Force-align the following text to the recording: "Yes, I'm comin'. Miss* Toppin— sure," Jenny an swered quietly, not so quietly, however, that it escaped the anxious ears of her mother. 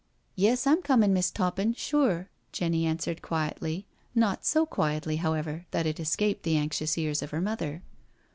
"Yes, 0.35 0.65
I'm 0.65 0.81
comin'. 0.81 1.13
Miss* 1.13 1.29
Toppin— 1.29 1.75
sure," 1.75 2.31
Jenny 2.51 2.87
an 2.87 2.97
swered 2.97 3.21
quietly, 3.21 3.85
not 4.15 4.43
so 4.43 4.65
quietly, 4.65 5.17
however, 5.17 5.67
that 5.69 5.85
it 5.85 5.99
escaped 5.99 6.41
the 6.41 6.57
anxious 6.57 6.97
ears 6.97 7.21
of 7.21 7.29
her 7.29 7.39
mother. 7.39 7.83